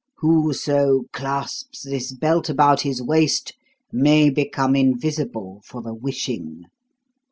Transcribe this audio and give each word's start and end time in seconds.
Whoso 0.17 1.03
clasps 1.13 1.83
this 1.83 2.11
belt 2.11 2.49
about 2.49 2.81
his 2.81 3.03
waist 3.03 3.53
may 3.91 4.31
become 4.31 4.75
invisible 4.75 5.61
for 5.63 5.83
the 5.83 5.93
wishing. 5.93 6.63